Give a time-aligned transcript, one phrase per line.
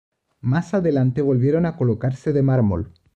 [0.39, 2.91] Más adelante volvieron a colocarse de mármol.